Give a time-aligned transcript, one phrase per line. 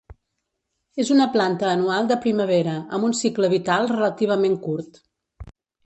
[1.03, 5.03] És una planta anual de primavera amb un cicle vital relativament curt.